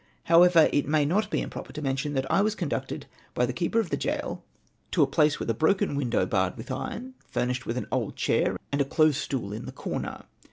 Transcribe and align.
Plow 0.25 0.41
ever, 0.41 0.67
it 0.73 0.87
may 0.87 1.05
not 1.05 1.29
be 1.29 1.41
improper 1.43 1.71
to 1.73 1.79
mention 1.79 2.13
that 2.13 2.25
I 2.31 2.41
was 2.41 2.55
conducted 2.55 3.05
by 3.35 3.45
the 3.45 3.53
keeper 3.53 3.79
of 3.79 3.91
the 3.91 3.97
gaol 3.97 4.43
to 4.89 5.03
a 5.03 5.05
place 5.05 5.39
with 5.39 5.47
a 5.47 5.53
broken 5.53 5.95
window 5.95 6.25
barred 6.25 6.55
witli 6.55 6.75
iron, 6.89 7.13
furnished 7.27 7.67
with 7.67 7.77
an 7.77 7.85
old 7.91 8.15
chair, 8.15 8.57
and 8.71 8.81
a 8.81 8.85
close 8.85 9.17
stool 9.19 9.53
in 9.53 9.65
the 9.67 9.71
corner. 9.71 10.23